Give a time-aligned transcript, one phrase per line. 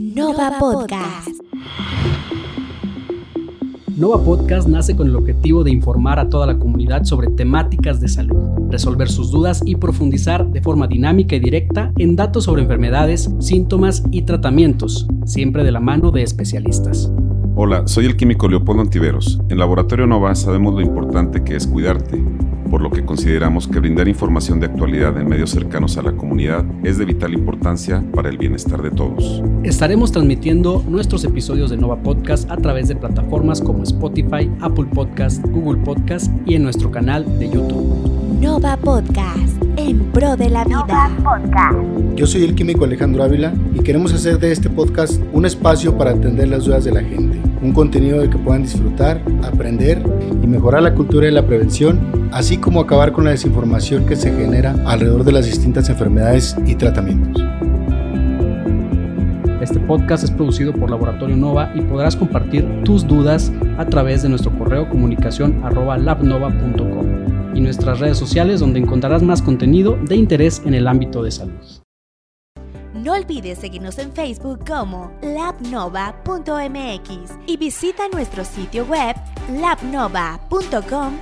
[0.00, 1.28] Nova Podcast.
[3.98, 8.08] Nova Podcast nace con el objetivo de informar a toda la comunidad sobre temáticas de
[8.08, 13.30] salud, resolver sus dudas y profundizar de forma dinámica y directa en datos sobre enfermedades,
[13.40, 17.12] síntomas y tratamientos, siempre de la mano de especialistas.
[17.54, 19.38] Hola, soy el químico Leopoldo Antiveros.
[19.50, 22.24] En Laboratorio Nova sabemos lo importante que es cuidarte
[22.70, 26.64] por lo que consideramos que brindar información de actualidad en medios cercanos a la comunidad
[26.84, 29.42] es de vital importancia para el bienestar de todos.
[29.64, 35.44] Estaremos transmitiendo nuestros episodios de Nova Podcast a través de plataformas como Spotify, Apple Podcast,
[35.48, 38.20] Google Podcast y en nuestro canal de YouTube.
[38.40, 41.10] Nova Podcast, en pro de la vida.
[42.16, 46.12] Yo soy el químico Alejandro Ávila y queremos hacer de este podcast un espacio para
[46.12, 50.02] atender las dudas de la gente, un contenido de que puedan disfrutar, aprender
[50.42, 51.98] y mejorar la cultura de la prevención,
[52.32, 56.74] así como acabar con la desinformación que se genera alrededor de las distintas enfermedades y
[56.74, 57.42] tratamientos.
[59.60, 64.28] Este podcast es producido por Laboratorio Nova y podrás compartir tus dudas a través de
[64.28, 65.98] nuestro correo comunicación arroba
[67.54, 71.79] y nuestras redes sociales donde encontrarás más contenido de interés en el ámbito de salud.
[73.00, 76.12] No olvides seguirnos en Facebook como labnova.mx
[77.46, 79.16] y visita nuestro sitio web
[79.48, 81.18] labnova.com.